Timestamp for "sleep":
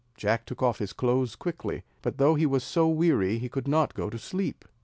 4.17-4.65